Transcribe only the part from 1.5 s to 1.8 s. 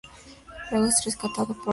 helicóptero.